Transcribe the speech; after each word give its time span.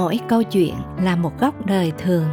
mỗi 0.00 0.20
câu 0.28 0.42
chuyện 0.42 0.74
là 1.02 1.16
một 1.16 1.40
góc 1.40 1.66
đời 1.66 1.92
thường. 1.98 2.24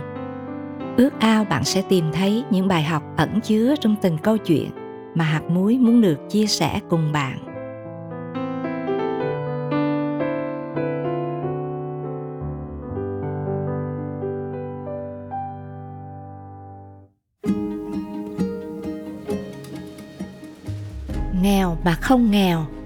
Ước 0.97 1.09
ao 1.19 1.43
bạn 1.43 1.63
sẽ 1.63 1.81
tìm 1.89 2.05
thấy 2.13 2.43
những 2.49 2.67
bài 2.67 2.83
học 2.83 3.03
ẩn 3.17 3.41
chứa 3.41 3.75
trong 3.79 3.95
từng 4.01 4.17
câu 4.17 4.37
chuyện 4.37 4.69
mà 5.15 5.25
hạt 5.25 5.41
muối 5.49 5.77
muốn 5.77 6.01
được 6.01 6.17
chia 6.29 6.45
sẻ 6.45 6.79
cùng 6.89 7.11
bạn. 7.11 7.37
Nghèo 21.41 21.77
mà 21.83 21.93
không 22.01 22.31
nghèo 22.31 22.76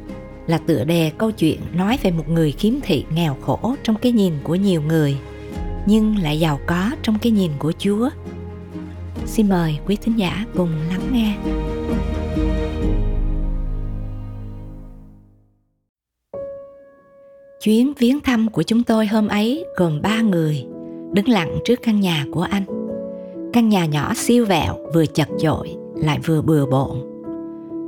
là 0.52 0.58
tựa 0.58 0.84
đề 0.84 1.12
câu 1.18 1.32
chuyện 1.32 1.60
nói 1.74 1.98
về 2.04 2.12
một 2.12 2.30
người 2.30 2.52
khiếm 2.52 2.74
thị 2.82 3.06
nghèo 3.16 3.38
khổ 3.42 3.76
trong 3.84 3.96
cái 3.96 4.12
nhìn 4.12 4.34
của 4.44 4.56
nhiều 4.56 4.82
người, 4.82 5.18
nhưng 5.86 6.18
lại 6.18 6.40
giàu 6.40 6.60
có 6.66 6.92
trong 7.04 7.20
cái 7.22 7.32
nhìn 7.32 7.52
của 7.60 7.74
Chúa. 7.78 8.10
Xin 9.26 9.50
mời 9.50 9.80
quý 9.88 9.98
thính 10.02 10.20
giả 10.20 10.46
cùng 10.56 10.70
lắng 10.90 11.02
nghe. 11.12 11.36
Chuyến 17.64 17.94
viếng 17.98 18.20
thăm 18.20 18.50
của 18.50 18.64
chúng 18.64 18.84
tôi 18.84 19.08
hôm 19.08 19.28
ấy 19.28 19.66
gồm 19.78 20.02
ba 20.02 20.22
người 20.22 20.66
đứng 21.14 21.30
lặng 21.30 21.58
trước 21.66 21.80
căn 21.84 22.00
nhà 22.00 22.26
của 22.32 22.42
anh. 22.42 22.64
Căn 23.54 23.70
nhà 23.70 23.86
nhỏ 23.86 24.14
siêu 24.16 24.46
vẹo 24.46 24.78
vừa 24.94 25.06
chật 25.06 25.28
chội 25.40 25.76
lại 25.96 26.20
vừa 26.26 26.42
bừa 26.42 26.66
bộn. 26.66 26.98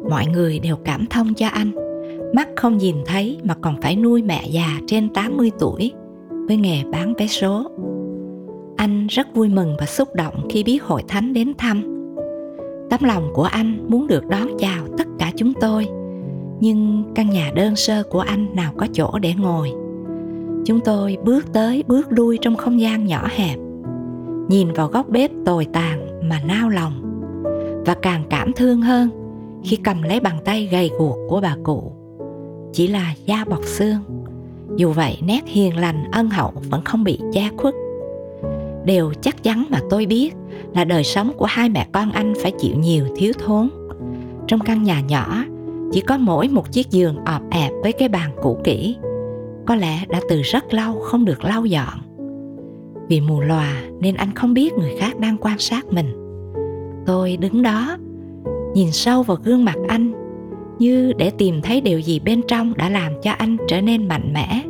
Mọi 0.09 0.25
người 0.27 0.59
đều 0.59 0.75
cảm 0.75 1.05
thông 1.05 1.34
cho 1.34 1.48
anh 1.48 1.83
mắt 2.34 2.50
không 2.55 2.78
nhìn 2.78 2.95
thấy 3.06 3.38
mà 3.44 3.56
còn 3.62 3.81
phải 3.81 3.95
nuôi 3.95 4.22
mẹ 4.22 4.48
già 4.50 4.80
trên 4.88 5.09
80 5.09 5.52
tuổi 5.59 5.92
với 6.48 6.58
nghề 6.58 6.84
bán 6.92 7.14
vé 7.14 7.28
số. 7.28 7.72
Anh 8.78 9.08
rất 9.08 9.36
vui 9.36 9.50
mừng 9.50 9.75
và 9.80 9.86
xúc 9.86 10.16
động 10.16 10.48
khi 10.50 10.64
biết 10.64 10.84
hội 10.84 11.03
thánh 11.08 11.34
đến 11.34 11.53
thăm. 11.58 11.84
Tấm 12.90 13.00
lòng 13.03 13.30
của 13.34 13.44
anh 13.44 13.86
muốn 13.88 14.08
được 14.08 14.28
đón 14.28 14.48
chào 14.59 14.88
tất 14.98 15.08
cả 15.20 15.31
chúng 15.36 15.53
tôi, 15.53 15.88
nhưng 16.59 17.03
căn 17.16 17.30
nhà 17.30 17.52
đơn 17.56 17.75
sơ 17.75 18.03
của 18.03 18.20
anh 18.20 18.56
nào 18.56 18.73
có 18.78 18.88
chỗ 18.94 19.20
để 19.20 19.34
ngồi. 19.34 19.72
Chúng 20.66 20.80
tôi 20.80 21.18
bước 21.23 21.53
tới 21.53 21.84
bước 21.88 22.08
lui 22.09 22.38
trong 22.42 22.56
không 22.56 22.81
gian 22.81 23.06
nhỏ 23.06 23.28
hẹp, 23.30 23.59
nhìn 24.50 24.73
vào 24.73 24.88
góc 24.88 25.09
bếp 25.09 25.31
tồi 25.45 25.68
tàn 25.73 26.22
mà 26.30 26.42
nao 26.47 26.70
lòng 26.70 26.94
và 27.86 27.95
càng 28.02 28.23
cảm 28.30 28.53
thương 28.53 28.81
hơn 28.81 29.09
khi 29.64 29.75
cầm 29.75 30.02
lấy 30.02 30.20
bàn 30.20 30.38
tay 30.45 30.70
gầy 30.72 30.92
guộc 31.00 31.18
của 31.30 31.42
bà 31.42 31.56
cụ 31.64 32.03
chỉ 32.73 32.88
là 32.88 33.13
da 33.25 33.45
bọc 33.45 33.63
xương. 33.63 33.99
Dù 34.75 34.91
vậy, 34.91 35.17
nét 35.25 35.41
hiền 35.45 35.77
lành, 35.77 36.11
ân 36.11 36.29
hậu 36.29 36.53
vẫn 36.69 36.83
không 36.83 37.03
bị 37.03 37.19
che 37.33 37.49
khuất. 37.57 37.73
Điều 38.85 39.13
chắc 39.21 39.43
chắn 39.43 39.66
mà 39.69 39.79
tôi 39.89 40.05
biết 40.05 40.33
là 40.73 40.83
đời 40.83 41.03
sống 41.03 41.31
của 41.38 41.45
hai 41.45 41.69
mẹ 41.69 41.88
con 41.91 42.11
anh 42.11 42.33
phải 42.41 42.51
chịu 42.59 42.75
nhiều 42.75 43.05
thiếu 43.16 43.33
thốn. 43.45 43.69
Trong 44.47 44.59
căn 44.59 44.83
nhà 44.83 45.01
nhỏ, 45.01 45.44
chỉ 45.91 46.01
có 46.01 46.17
mỗi 46.17 46.47
một 46.47 46.71
chiếc 46.71 46.89
giường 46.91 47.17
ọp 47.25 47.41
ẹp 47.49 47.71
với 47.83 47.91
cái 47.91 48.09
bàn 48.09 48.31
cũ 48.41 48.57
kỹ. 48.63 48.95
Có 49.66 49.75
lẽ 49.75 50.05
đã 50.09 50.19
từ 50.29 50.41
rất 50.41 50.73
lâu 50.73 50.99
không 50.99 51.25
được 51.25 51.44
lau 51.44 51.66
dọn. 51.66 51.99
Vì 53.07 53.21
mù 53.21 53.41
lòa 53.41 53.81
nên 53.99 54.16
anh 54.16 54.33
không 54.35 54.53
biết 54.53 54.73
người 54.73 54.95
khác 54.99 55.19
đang 55.19 55.38
quan 55.38 55.59
sát 55.59 55.85
mình. 55.85 56.13
Tôi 57.05 57.38
đứng 57.38 57.61
đó, 57.61 57.97
nhìn 58.73 58.91
sâu 58.91 59.23
vào 59.23 59.38
gương 59.44 59.66
mặt 59.66 59.75
anh 59.88 60.22
như 60.79 61.13
để 61.17 61.31
tìm 61.38 61.61
thấy 61.61 61.81
điều 61.81 61.99
gì 61.99 62.19
bên 62.19 62.41
trong 62.47 62.73
đã 62.77 62.89
làm 62.89 63.11
cho 63.21 63.31
anh 63.31 63.57
trở 63.67 63.81
nên 63.81 64.07
mạnh 64.07 64.33
mẽ, 64.33 64.63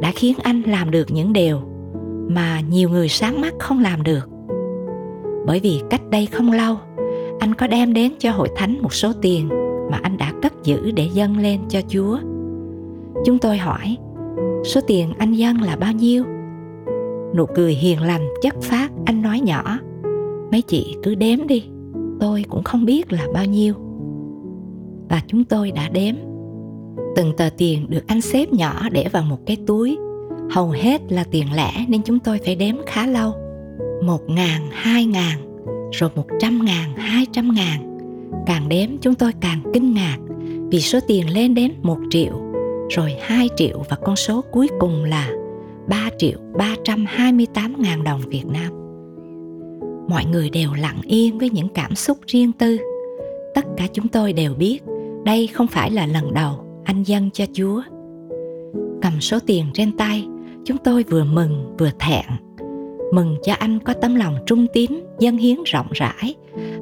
đã 0.00 0.12
khiến 0.14 0.36
anh 0.42 0.62
làm 0.62 0.90
được 0.90 1.10
những 1.10 1.32
điều 1.32 1.60
mà 2.28 2.60
nhiều 2.60 2.88
người 2.90 3.08
sáng 3.08 3.40
mắt 3.40 3.54
không 3.58 3.80
làm 3.80 4.02
được. 4.02 4.28
Bởi 5.46 5.60
vì 5.60 5.80
cách 5.90 6.02
đây 6.10 6.26
không 6.26 6.52
lâu, 6.52 6.76
anh 7.40 7.54
có 7.54 7.66
đem 7.66 7.94
đến 7.94 8.12
cho 8.18 8.30
hội 8.30 8.48
thánh 8.56 8.82
một 8.82 8.94
số 8.94 9.12
tiền 9.22 9.48
mà 9.90 10.00
anh 10.02 10.16
đã 10.16 10.32
cất 10.42 10.52
giữ 10.64 10.90
để 10.90 11.08
dâng 11.12 11.38
lên 11.38 11.60
cho 11.68 11.80
chúa. 11.88 12.18
Chúng 13.24 13.38
tôi 13.38 13.58
hỏi, 13.58 13.96
số 14.64 14.80
tiền 14.86 15.12
anh 15.18 15.32
dâng 15.32 15.62
là 15.62 15.76
bao 15.76 15.92
nhiêu? 15.92 16.24
Nụ 17.34 17.46
cười 17.54 17.72
hiền 17.72 18.02
lành, 18.02 18.28
chất 18.42 18.54
phát 18.62 18.90
anh 19.04 19.22
nói 19.22 19.40
nhỏ, 19.40 19.78
mấy 20.52 20.62
chị 20.62 20.96
cứ 21.02 21.14
đếm 21.14 21.46
đi, 21.46 21.64
tôi 22.20 22.44
cũng 22.48 22.62
không 22.62 22.84
biết 22.84 23.12
là 23.12 23.26
bao 23.34 23.44
nhiêu 23.44 23.74
và 25.08 25.22
chúng 25.26 25.44
tôi 25.44 25.70
đã 25.70 25.88
đếm. 25.88 26.14
Từng 27.16 27.32
tờ 27.36 27.48
tiền 27.56 27.86
được 27.88 28.06
anh 28.06 28.20
xếp 28.20 28.52
nhỏ 28.52 28.88
để 28.92 29.06
vào 29.12 29.22
một 29.22 29.38
cái 29.46 29.56
túi. 29.66 29.98
Hầu 30.50 30.70
hết 30.70 31.12
là 31.12 31.24
tiền 31.30 31.46
lẻ 31.54 31.70
nên 31.88 32.02
chúng 32.02 32.18
tôi 32.18 32.40
phải 32.44 32.54
đếm 32.54 32.74
khá 32.86 33.06
lâu. 33.06 33.32
Một 34.04 34.20
ngàn, 34.28 34.68
hai 34.70 35.04
ngàn, 35.04 35.38
rồi 35.92 36.10
một 36.14 36.26
trăm 36.40 36.64
ngàn, 36.64 36.96
hai 36.96 37.26
trăm 37.32 37.54
ngàn. 37.54 37.98
Càng 38.46 38.68
đếm 38.68 38.90
chúng 39.00 39.14
tôi 39.14 39.32
càng 39.40 39.60
kinh 39.74 39.94
ngạc 39.94 40.18
vì 40.70 40.80
số 40.80 40.98
tiền 41.06 41.30
lên 41.34 41.54
đến 41.54 41.72
một 41.82 41.98
triệu, 42.10 42.40
rồi 42.90 43.16
hai 43.20 43.48
triệu 43.56 43.82
và 43.88 43.96
con 43.96 44.16
số 44.16 44.44
cuối 44.52 44.68
cùng 44.78 45.04
là 45.04 45.30
3 45.88 46.10
triệu 46.18 46.38
328 46.56 47.74
ngàn 47.78 48.04
đồng 48.04 48.20
Việt 48.28 48.46
Nam. 48.46 48.72
Mọi 50.08 50.24
người 50.24 50.50
đều 50.50 50.70
lặng 50.74 51.00
yên 51.02 51.38
với 51.38 51.50
những 51.50 51.68
cảm 51.68 51.94
xúc 51.94 52.18
riêng 52.26 52.52
tư. 52.52 52.78
Tất 53.54 53.64
cả 53.76 53.86
chúng 53.92 54.08
tôi 54.08 54.32
đều 54.32 54.54
biết 54.54 54.78
đây 55.28 55.46
không 55.46 55.66
phải 55.66 55.90
là 55.90 56.06
lần 56.06 56.34
đầu 56.34 56.52
anh 56.84 57.02
dâng 57.02 57.30
cho 57.32 57.44
Chúa. 57.52 57.82
Cầm 59.02 59.20
số 59.20 59.38
tiền 59.46 59.64
trên 59.74 59.96
tay, 59.96 60.26
chúng 60.64 60.76
tôi 60.84 61.04
vừa 61.08 61.24
mừng 61.24 61.76
vừa 61.78 61.90
thẹn. 61.98 62.24
Mừng 63.14 63.36
cho 63.42 63.52
anh 63.58 63.78
có 63.78 63.92
tấm 63.92 64.14
lòng 64.14 64.34
trung 64.46 64.66
tín, 64.72 64.90
dân 65.18 65.36
hiến 65.36 65.56
rộng 65.66 65.86
rãi, 65.90 66.34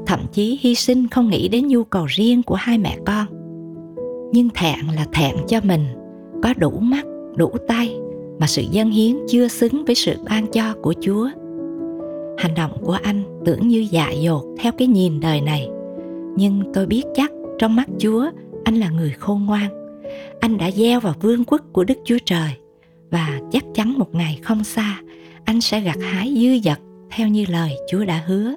thậm 0.06 0.20
chí 0.32 0.58
hy 0.60 0.74
sinh 0.74 1.08
không 1.08 1.30
nghĩ 1.30 1.48
đến 1.48 1.66
nhu 1.66 1.84
cầu 1.84 2.06
riêng 2.08 2.42
của 2.42 2.54
hai 2.54 2.78
mẹ 2.78 2.96
con. 3.06 3.26
Nhưng 4.32 4.48
thẹn 4.54 4.80
là 4.96 5.06
thẹn 5.12 5.36
cho 5.48 5.60
mình, 5.62 5.84
có 6.42 6.54
đủ 6.56 6.70
mắt, 6.70 7.04
đủ 7.36 7.50
tay 7.68 7.96
mà 8.38 8.46
sự 8.46 8.62
dân 8.70 8.90
hiến 8.90 9.16
chưa 9.28 9.48
xứng 9.48 9.84
với 9.84 9.94
sự 9.94 10.14
ban 10.30 10.46
cho 10.46 10.74
của 10.82 10.94
Chúa. 11.00 11.28
Hành 12.38 12.54
động 12.56 12.72
của 12.82 12.98
anh 13.02 13.22
tưởng 13.44 13.68
như 13.68 13.86
dạ 13.90 14.10
dột 14.10 14.44
theo 14.58 14.72
cái 14.78 14.88
nhìn 14.88 15.20
đời 15.20 15.40
này, 15.40 15.68
nhưng 16.36 16.62
tôi 16.74 16.86
biết 16.86 17.02
chắc 17.14 17.30
trong 17.58 17.76
mắt 17.76 17.88
chúa, 17.98 18.30
anh 18.64 18.74
là 18.74 18.90
người 18.90 19.10
khôn 19.10 19.44
ngoan. 19.44 19.68
Anh 20.40 20.58
đã 20.58 20.70
gieo 20.70 21.00
vào 21.00 21.14
vương 21.20 21.44
quốc 21.44 21.60
của 21.72 21.84
đức 21.84 21.98
chúa 22.04 22.18
trời. 22.24 22.50
Và 23.10 23.40
chắc 23.52 23.64
chắn 23.74 23.98
một 23.98 24.14
ngày 24.14 24.38
không 24.42 24.64
xa, 24.64 25.00
anh 25.44 25.60
sẽ 25.60 25.80
gặt 25.80 25.96
hái 26.00 26.34
dư 26.36 26.70
dật 26.70 26.78
theo 27.10 27.28
như 27.28 27.44
lời 27.48 27.72
chúa 27.90 28.04
đã 28.04 28.22
hứa. 28.26 28.54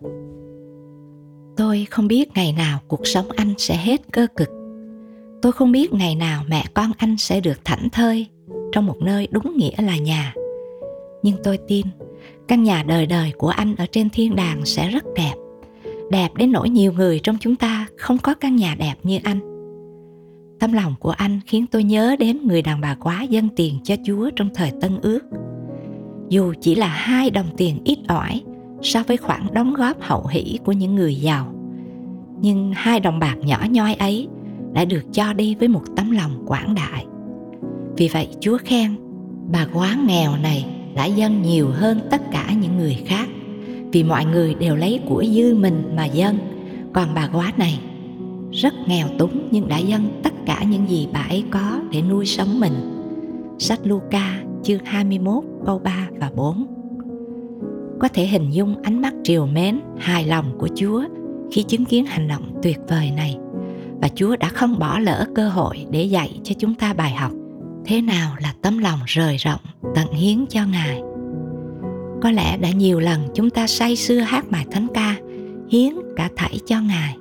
Tôi 1.58 1.88
không 1.90 2.08
biết 2.08 2.30
ngày 2.36 2.54
nào 2.58 2.80
cuộc 2.88 3.08
sống 3.08 3.32
anh 3.36 3.54
sẽ 3.58 3.78
hết 3.78 4.02
cơ 4.12 4.28
cực. 4.36 4.50
Tôi 5.42 5.52
không 5.52 5.72
biết 5.72 5.94
ngày 5.94 6.16
nào 6.16 6.44
mẹ 6.48 6.66
con 6.74 6.92
anh 6.98 7.18
sẽ 7.18 7.40
được 7.42 7.66
thảnh 7.66 7.90
thơi 7.90 8.28
trong 8.72 8.86
một 8.86 8.98
nơi 9.02 9.28
đúng 9.32 9.58
nghĩa 9.58 9.76
là 9.78 9.98
nhà. 9.98 10.34
Nhưng 11.24 11.36
tôi 11.44 11.60
tin, 11.68 11.86
căn 12.48 12.64
nhà 12.64 12.84
đời 12.84 13.06
đời 13.06 13.32
của 13.38 13.50
anh 13.50 13.76
ở 13.76 13.86
trên 13.92 14.10
thiên 14.10 14.36
đàng 14.36 14.66
sẽ 14.66 14.90
rất 14.90 15.04
đẹp. 15.16 15.34
Đẹp 16.12 16.30
đến 16.36 16.52
nỗi 16.52 16.70
nhiều 16.70 16.94
người 16.94 17.20
trong 17.24 17.38
chúng 17.40 17.56
ta 17.56 17.88
không 18.10 18.18
có 18.18 18.34
căn 18.34 18.56
nhà 18.56 18.76
đẹp 18.80 18.96
như 19.04 19.20
anh. 19.24 19.40
Tấm 20.60 20.74
lòng 20.74 20.96
của 21.00 21.12
anh 21.12 21.40
khiến 21.46 21.66
tôi 21.72 21.84
nhớ 21.84 22.16
đến 22.20 22.48
người 22.48 22.62
đàn 22.62 22.82
bà 22.82 22.96
quá 22.96 23.24
dân 23.24 23.50
tiền 23.56 23.80
cho 23.84 23.96
chúa 24.06 24.30
trong 24.36 24.50
thời 24.54 24.72
tân 24.82 25.00
ước. 25.02 25.20
Dù 26.30 26.54
chỉ 26.62 26.76
là 26.76 26.88
hai 26.88 27.30
đồng 27.30 27.46
tiền 27.58 27.80
ít 27.86 28.00
ỏi 28.08 28.42
so 28.82 29.04
với 29.08 29.18
khoản 29.18 29.42
đóng 29.54 29.74
góp 29.74 30.02
hậu 30.02 30.28
hỷ 30.28 30.60
của 30.66 30.72
những 30.72 30.96
người 30.96 31.16
giàu, 31.16 31.54
nhưng 32.42 32.72
hai 32.76 33.00
đồng 33.00 33.20
bạc 33.20 33.36
nhỏ 33.42 33.66
nhoi 33.70 33.94
ấy 33.94 34.28
đã 34.74 34.86
được 34.86 35.04
cho 35.14 35.34
đi 35.34 35.56
với 35.56 35.68
một 35.68 35.84
tấm 35.96 36.12
lòng 36.12 36.44
quảng 36.46 36.76
đại. 36.76 37.06
Vì 37.98 38.08
vậy 38.08 38.28
chúa 38.40 38.58
khen, 38.58 38.96
bà 39.52 39.68
quá 39.74 39.98
nghèo 40.08 40.36
này 40.36 40.66
đã 40.96 41.06
dâng 41.06 41.42
nhiều 41.42 41.70
hơn 41.70 42.00
tất 42.12 42.22
cả 42.32 42.54
những 42.62 42.78
người 42.78 42.98
khác, 43.06 43.30
vì 43.92 44.04
mọi 44.04 44.26
người 44.26 44.54
đều 44.54 44.76
lấy 44.76 45.00
của 45.08 45.24
dư 45.28 45.56
mình 45.56 45.96
mà 45.96 46.06
dâng, 46.06 46.38
còn 46.94 47.14
bà 47.14 47.30
quá 47.34 47.52
này 47.58 47.80
rất 48.52 48.74
nghèo 48.88 49.08
túng 49.18 49.48
nhưng 49.52 49.68
đã 49.68 49.78
dâng 49.78 50.20
tất 50.24 50.34
cả 50.46 50.64
những 50.70 50.90
gì 50.90 51.08
bà 51.14 51.26
ấy 51.30 51.44
có 51.52 51.80
để 51.92 52.02
nuôi 52.02 52.26
sống 52.26 52.60
mình. 52.60 52.74
Sách 53.60 53.80
Luca, 53.84 54.44
chương 54.64 54.86
21 54.86 55.44
câu 55.66 55.80
3 55.80 56.08
và 56.20 56.32
4 56.36 56.68
có 58.00 58.08
thể 58.08 58.28
hình 58.28 58.50
dung 58.52 58.82
ánh 58.82 59.02
mắt 59.02 59.14
triều 59.24 59.46
mến, 59.46 59.80
hài 59.98 60.26
lòng 60.26 60.58
của 60.60 60.70
Chúa 60.76 61.04
khi 61.52 61.64
chứng 61.64 61.86
kiến 61.86 62.06
hành 62.06 62.28
động 62.28 62.60
tuyệt 62.64 62.80
vời 62.88 63.12
này. 63.12 63.38
Và 64.02 64.10
Chúa 64.16 64.36
đã 64.36 64.50
không 64.50 64.80
bỏ 64.80 65.00
lỡ 65.00 65.28
cơ 65.36 65.50
hội 65.50 65.86
để 65.90 66.04
dạy 66.04 66.40
cho 66.44 66.56
chúng 66.60 66.76
ta 66.76 66.94
bài 66.94 67.12
học 67.12 67.32
thế 67.86 68.02
nào 68.02 68.36
là 68.42 68.54
tấm 68.62 68.78
lòng 68.78 69.00
rời 69.06 69.38
rộng, 69.38 69.62
tận 69.96 70.12
hiến 70.12 70.46
cho 70.50 70.62
Ngài. 70.66 71.02
Có 72.22 72.32
lẽ 72.32 72.58
đã 72.58 72.70
nhiều 72.70 73.00
lần 73.00 73.28
chúng 73.36 73.50
ta 73.50 73.68
say 73.68 73.96
sưa 73.96 74.20
hát 74.20 74.46
bài 74.52 74.66
thánh 74.72 74.88
ca, 74.94 75.16
hiến 75.70 75.94
cả 76.16 76.30
thảy 76.36 76.60
cho 76.66 76.82
ngài 76.82 77.18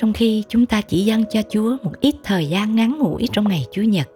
trong 0.00 0.12
khi 0.12 0.44
chúng 0.48 0.66
ta 0.66 0.80
chỉ 0.80 1.04
dâng 1.04 1.24
cho 1.30 1.40
chúa 1.48 1.76
một 1.82 1.92
ít 2.00 2.14
thời 2.24 2.46
gian 2.46 2.76
ngắn 2.76 2.98
ngủi 2.98 3.28
trong 3.32 3.48
ngày 3.48 3.66
chủ 3.70 3.82
nhật, 3.82 4.08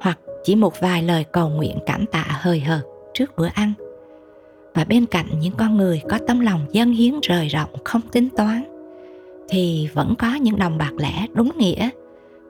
hoặc 0.00 0.18
chỉ 0.44 0.54
một 0.54 0.80
vài 0.80 1.02
lời 1.02 1.24
cầu 1.32 1.48
nguyện 1.48 1.78
cảm 1.86 2.06
tạ 2.06 2.24
hơi 2.28 2.60
hợt 2.60 2.80
trước 3.14 3.36
bữa 3.36 3.46
ăn 3.46 3.72
và 4.74 4.84
bên 4.84 5.06
cạnh 5.06 5.26
những 5.40 5.52
con 5.58 5.76
người 5.76 6.02
có 6.08 6.18
tấm 6.26 6.40
lòng 6.40 6.66
dâng 6.72 6.92
hiến 6.92 7.14
rời 7.22 7.48
rộng, 7.48 7.70
không 7.84 8.00
tính 8.12 8.28
toán, 8.36 8.64
thì 9.48 9.88
vẫn 9.94 10.14
có 10.18 10.34
những 10.34 10.58
đồng 10.58 10.78
bạc 10.78 10.92
lẻ 10.98 11.26
đúng 11.34 11.50
nghĩa, 11.58 11.88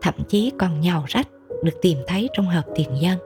thậm 0.03 0.15
chí 0.29 0.53
còn 0.59 0.81
nhàu 0.81 1.05
rách 1.07 1.29
được 1.63 1.83
tìm 1.83 1.99
thấy 2.07 2.29
trong 2.33 2.47
hợp 2.47 2.65
tiền 2.75 2.89
dân 3.01 3.19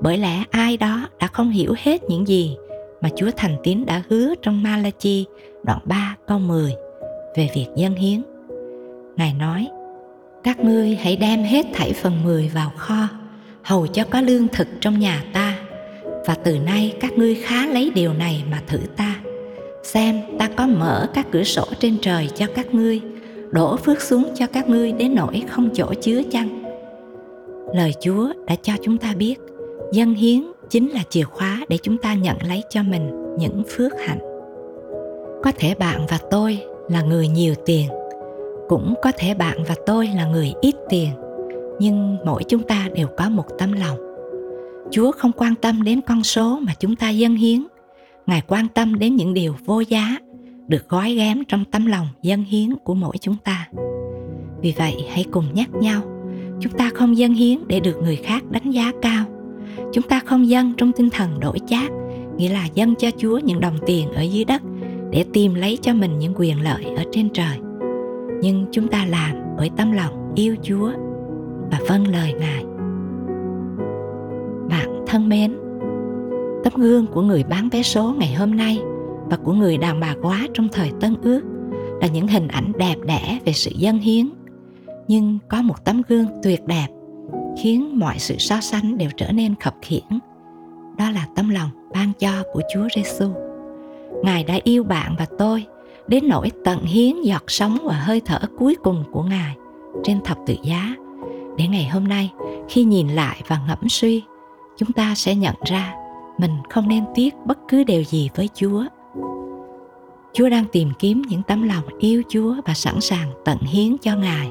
bởi 0.00 0.18
lẽ 0.18 0.44
ai 0.50 0.76
đó 0.76 1.08
đã 1.18 1.26
không 1.26 1.50
hiểu 1.50 1.74
hết 1.78 2.04
những 2.04 2.28
gì 2.28 2.56
mà 3.00 3.08
Chúa 3.16 3.30
Thành 3.36 3.56
Tín 3.62 3.86
đã 3.86 4.02
hứa 4.08 4.34
trong 4.42 4.62
Malachi 4.62 5.26
đoạn 5.62 5.80
3 5.84 6.16
câu 6.26 6.38
10 6.38 6.72
về 7.36 7.48
việc 7.54 7.66
dân 7.76 7.94
hiến. 7.94 8.37
Ngài 9.18 9.34
nói, 9.34 9.68
các 10.44 10.60
ngươi 10.60 10.94
hãy 10.94 11.16
đem 11.16 11.42
hết 11.42 11.66
thảy 11.74 11.92
phần 11.92 12.24
10 12.24 12.50
vào 12.54 12.72
kho, 12.76 13.08
hầu 13.62 13.86
cho 13.86 14.04
có 14.10 14.20
lương 14.20 14.48
thực 14.48 14.68
trong 14.80 14.98
nhà 14.98 15.24
ta, 15.32 15.58
và 16.26 16.34
từ 16.34 16.58
nay 16.58 16.96
các 17.00 17.12
ngươi 17.12 17.34
khá 17.34 17.66
lấy 17.66 17.90
điều 17.94 18.12
này 18.12 18.44
mà 18.50 18.62
thử 18.66 18.78
ta. 18.96 19.20
Xem 19.82 20.20
ta 20.38 20.48
có 20.56 20.66
mở 20.66 21.08
các 21.14 21.26
cửa 21.30 21.42
sổ 21.42 21.64
trên 21.80 21.98
trời 22.02 22.28
cho 22.34 22.46
các 22.54 22.74
ngươi, 22.74 23.00
đổ 23.50 23.76
phước 23.76 24.02
xuống 24.02 24.28
cho 24.34 24.46
các 24.46 24.68
ngươi 24.68 24.92
đến 24.92 25.14
nỗi 25.14 25.42
không 25.48 25.70
chỗ 25.74 25.94
chứa 26.02 26.22
chăng. 26.30 26.62
Lời 27.74 27.94
Chúa 28.00 28.32
đã 28.46 28.54
cho 28.62 28.72
chúng 28.82 28.98
ta 28.98 29.14
biết, 29.14 29.36
dân 29.92 30.14
hiến 30.14 30.42
chính 30.70 30.88
là 30.88 31.02
chìa 31.10 31.24
khóa 31.24 31.60
để 31.68 31.78
chúng 31.82 31.98
ta 31.98 32.14
nhận 32.14 32.36
lấy 32.48 32.62
cho 32.70 32.82
mình 32.82 33.36
những 33.38 33.62
phước 33.68 33.92
hạnh 34.06 34.18
có 35.42 35.52
thể 35.58 35.74
bạn 35.74 36.06
và 36.08 36.18
tôi 36.30 36.62
là 36.88 37.02
người 37.02 37.28
nhiều 37.28 37.54
tiền 37.66 37.88
cũng 38.68 38.94
có 39.02 39.12
thể 39.18 39.34
bạn 39.34 39.64
và 39.68 39.74
tôi 39.86 40.08
là 40.16 40.26
người 40.26 40.52
ít 40.60 40.74
tiền, 40.88 41.08
nhưng 41.80 42.16
mỗi 42.24 42.44
chúng 42.48 42.62
ta 42.62 42.88
đều 42.94 43.06
có 43.16 43.28
một 43.28 43.44
tấm 43.58 43.72
lòng. 43.72 43.98
Chúa 44.90 45.12
không 45.12 45.32
quan 45.36 45.54
tâm 45.54 45.82
đến 45.82 46.00
con 46.00 46.22
số 46.22 46.58
mà 46.62 46.72
chúng 46.80 46.96
ta 46.96 47.10
dâng 47.10 47.36
hiến. 47.36 47.66
Ngài 48.26 48.42
quan 48.46 48.68
tâm 48.68 48.98
đến 48.98 49.16
những 49.16 49.34
điều 49.34 49.54
vô 49.64 49.80
giá, 49.80 50.18
được 50.68 50.88
gói 50.88 51.14
ghém 51.14 51.44
trong 51.48 51.64
tấm 51.64 51.86
lòng 51.86 52.06
dâng 52.22 52.44
hiến 52.44 52.76
của 52.84 52.94
mỗi 52.94 53.18
chúng 53.20 53.36
ta. 53.44 53.68
Vì 54.60 54.74
vậy, 54.76 54.94
hãy 55.10 55.24
cùng 55.30 55.44
nhắc 55.54 55.68
nhau, 55.74 56.02
chúng 56.60 56.72
ta 56.72 56.90
không 56.94 57.16
dâng 57.16 57.34
hiến 57.34 57.58
để 57.66 57.80
được 57.80 57.96
người 58.02 58.16
khác 58.16 58.50
đánh 58.50 58.70
giá 58.70 58.92
cao. 59.02 59.24
Chúng 59.92 60.08
ta 60.08 60.20
không 60.26 60.48
dâng 60.48 60.72
trong 60.76 60.92
tinh 60.92 61.10
thần 61.10 61.40
đổi 61.40 61.58
chác, 61.66 61.90
nghĩa 62.36 62.48
là 62.48 62.66
dâng 62.74 62.94
cho 62.94 63.08
chúa 63.18 63.38
những 63.38 63.60
đồng 63.60 63.76
tiền 63.86 64.12
ở 64.12 64.22
dưới 64.22 64.44
đất 64.44 64.62
để 65.10 65.24
tìm 65.32 65.54
lấy 65.54 65.78
cho 65.82 65.94
mình 65.94 66.18
những 66.18 66.34
quyền 66.36 66.62
lợi 66.62 66.84
ở 66.96 67.04
trên 67.12 67.28
trời 67.30 67.58
nhưng 68.40 68.66
chúng 68.72 68.88
ta 68.88 69.06
làm 69.08 69.36
bởi 69.56 69.70
tâm 69.76 69.92
lòng 69.92 70.32
yêu 70.34 70.56
chúa 70.62 70.92
và 71.70 71.78
vâng 71.88 72.06
lời 72.06 72.32
ngài. 72.32 72.64
Bạn 74.68 75.04
thân 75.06 75.28
mến, 75.28 75.56
tấm 76.64 76.72
gương 76.76 77.06
của 77.06 77.22
người 77.22 77.44
bán 77.44 77.68
vé 77.68 77.82
số 77.82 78.14
ngày 78.18 78.34
hôm 78.34 78.56
nay 78.56 78.78
và 79.24 79.36
của 79.36 79.52
người 79.52 79.78
đàn 79.78 80.00
bà 80.00 80.14
quá 80.22 80.46
trong 80.54 80.68
thời 80.72 80.90
tân 81.00 81.14
ước 81.22 81.40
là 82.00 82.08
những 82.08 82.28
hình 82.28 82.48
ảnh 82.48 82.72
đẹp 82.78 82.96
đẽ 83.06 83.38
về 83.44 83.52
sự 83.52 83.70
dân 83.74 83.98
hiến. 83.98 84.30
Nhưng 85.08 85.38
có 85.48 85.62
một 85.62 85.84
tấm 85.84 86.02
gương 86.08 86.26
tuyệt 86.42 86.66
đẹp 86.66 86.86
khiến 87.62 87.98
mọi 87.98 88.18
sự 88.18 88.34
so 88.38 88.60
sánh 88.60 88.98
đều 88.98 89.10
trở 89.16 89.32
nên 89.32 89.54
khập 89.54 89.74
khiễng. 89.82 90.18
Đó 90.98 91.10
là 91.10 91.26
tấm 91.36 91.50
lòng 91.50 91.70
ban 91.92 92.12
cho 92.18 92.30
của 92.52 92.62
Chúa 92.74 92.88
Giêsu. 92.96 93.28
Ngài 94.22 94.44
đã 94.44 94.58
yêu 94.64 94.84
bạn 94.84 95.14
và 95.18 95.26
tôi 95.38 95.66
đến 96.08 96.28
nỗi 96.28 96.50
tận 96.64 96.82
hiến 96.84 97.22
giọt 97.22 97.44
sống 97.46 97.78
và 97.84 97.94
hơi 97.94 98.20
thở 98.24 98.38
cuối 98.58 98.76
cùng 98.82 99.04
của 99.12 99.22
Ngài 99.22 99.56
trên 100.04 100.20
thập 100.24 100.38
tự 100.46 100.54
giá 100.62 100.94
để 101.56 101.66
ngày 101.66 101.88
hôm 101.88 102.08
nay, 102.08 102.32
khi 102.68 102.84
nhìn 102.84 103.08
lại 103.08 103.42
và 103.46 103.60
ngẫm 103.68 103.88
suy, 103.88 104.22
chúng 104.76 104.92
ta 104.92 105.14
sẽ 105.14 105.34
nhận 105.34 105.54
ra 105.64 105.94
mình 106.38 106.56
không 106.70 106.88
nên 106.88 107.04
tiếc 107.14 107.34
bất 107.46 107.58
cứ 107.68 107.84
điều 107.84 108.04
gì 108.04 108.30
với 108.34 108.48
Chúa. 108.54 108.84
Chúa 110.32 110.48
đang 110.48 110.64
tìm 110.72 110.90
kiếm 110.98 111.22
những 111.28 111.42
tấm 111.42 111.62
lòng 111.62 111.84
yêu 111.98 112.22
Chúa 112.28 112.54
và 112.66 112.74
sẵn 112.74 113.00
sàng 113.00 113.30
tận 113.44 113.58
hiến 113.58 113.96
cho 113.98 114.16
Ngài 114.16 114.50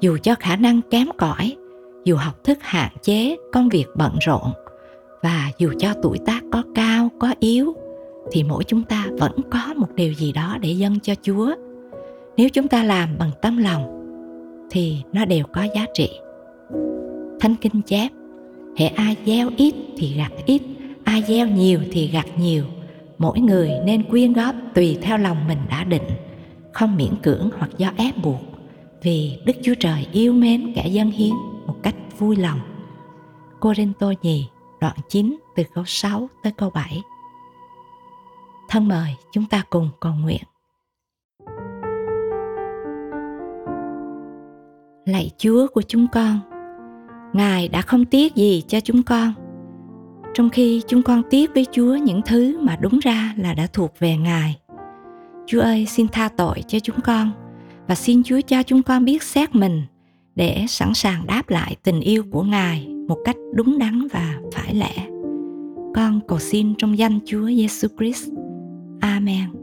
dù 0.00 0.18
cho 0.22 0.34
khả 0.40 0.56
năng 0.56 0.80
kém 0.90 1.06
cỏi, 1.18 1.56
dù 2.04 2.16
học 2.16 2.44
thức 2.44 2.58
hạn 2.60 2.92
chế, 3.02 3.36
công 3.52 3.68
việc 3.68 3.86
bận 3.96 4.12
rộn, 4.26 4.52
và 5.22 5.50
dù 5.58 5.72
cho 5.78 5.94
tuổi 6.02 6.18
tác 6.26 6.40
có 6.52 6.62
cao, 6.74 7.08
có 7.20 7.34
yếu 7.40 7.74
thì 8.32 8.42
mỗi 8.42 8.64
chúng 8.64 8.82
ta 8.82 9.06
vẫn 9.18 9.32
có 9.50 9.74
một 9.76 9.94
điều 9.94 10.12
gì 10.12 10.32
đó 10.32 10.58
để 10.60 10.68
dâng 10.68 11.00
cho 11.00 11.14
chúa 11.22 11.54
nếu 12.36 12.48
chúng 12.48 12.68
ta 12.68 12.84
làm 12.84 13.18
bằng 13.18 13.30
tâm 13.42 13.56
lòng 13.56 13.98
thì 14.70 14.96
nó 15.12 15.24
đều 15.24 15.44
có 15.52 15.66
giá 15.74 15.86
trị 15.94 16.10
thánh 17.40 17.54
kinh 17.60 17.82
chép 17.82 18.08
hệ 18.76 18.86
ai 18.86 19.16
gieo 19.26 19.50
ít 19.56 19.74
thì 19.96 20.14
gặt 20.16 20.32
ít 20.46 20.62
ai 21.04 21.22
gieo 21.28 21.46
nhiều 21.46 21.80
thì 21.92 22.08
gặt 22.08 22.26
nhiều 22.38 22.64
mỗi 23.18 23.40
người 23.40 23.70
nên 23.84 24.02
quyên 24.02 24.32
góp 24.32 24.54
tùy 24.74 24.98
theo 25.02 25.18
lòng 25.18 25.48
mình 25.48 25.58
đã 25.70 25.84
định 25.84 26.08
không 26.72 26.96
miễn 26.96 27.16
cưỡng 27.22 27.50
hoặc 27.58 27.70
do 27.78 27.90
ép 27.96 28.16
buộc 28.22 28.40
vì 29.02 29.38
đức 29.44 29.52
chúa 29.62 29.74
trời 29.80 30.06
yêu 30.12 30.32
mến 30.32 30.72
kẻ 30.74 30.86
dân 30.86 31.10
hiến 31.10 31.32
một 31.66 31.74
cách 31.82 31.94
vui 32.18 32.36
lòng. 32.36 32.60
Cô 33.60 33.72
Tô 33.98 34.12
nhì, 34.22 34.48
đoạn 34.80 34.96
9 35.08 35.36
từ 35.56 35.62
câu 35.74 35.84
6 35.86 36.28
tới 36.42 36.52
câu 36.56 36.70
7. 36.70 37.02
Thân 38.72 38.88
mời 38.88 39.16
chúng 39.32 39.44
ta 39.44 39.62
cùng 39.70 39.88
cầu 40.00 40.12
nguyện. 40.22 40.42
Lạy 45.06 45.30
Chúa 45.38 45.66
của 45.66 45.82
chúng 45.82 46.06
con, 46.12 46.40
Ngài 47.32 47.68
đã 47.68 47.82
không 47.82 48.04
tiếc 48.04 48.34
gì 48.34 48.64
cho 48.68 48.80
chúng 48.80 49.02
con, 49.02 49.32
trong 50.34 50.50
khi 50.50 50.82
chúng 50.86 51.02
con 51.02 51.22
tiếc 51.30 51.54
với 51.54 51.66
Chúa 51.72 51.96
những 51.96 52.20
thứ 52.26 52.58
mà 52.60 52.76
đúng 52.80 52.98
ra 52.98 53.34
là 53.36 53.54
đã 53.54 53.66
thuộc 53.72 53.92
về 53.98 54.16
Ngài. 54.16 54.60
Chúa 55.46 55.60
ơi, 55.60 55.86
xin 55.86 56.08
tha 56.08 56.28
tội 56.28 56.62
cho 56.68 56.78
chúng 56.78 57.00
con 57.04 57.30
và 57.88 57.94
xin 57.94 58.22
Chúa 58.22 58.40
cho 58.40 58.62
chúng 58.62 58.82
con 58.82 59.04
biết 59.04 59.22
xét 59.22 59.54
mình 59.54 59.82
để 60.34 60.64
sẵn 60.68 60.94
sàng 60.94 61.26
đáp 61.26 61.50
lại 61.50 61.76
tình 61.82 62.00
yêu 62.00 62.24
của 62.30 62.42
Ngài 62.42 62.88
một 63.08 63.18
cách 63.24 63.36
đúng 63.54 63.78
đắn 63.78 64.08
và 64.12 64.40
phải 64.52 64.74
lẽ. 64.74 65.06
Con 65.94 66.20
cầu 66.28 66.38
xin 66.38 66.74
trong 66.78 66.98
danh 66.98 67.18
Chúa 67.26 67.46
Giêsu 67.46 67.88
Christ. 67.98 68.28
Amen. 69.12 69.61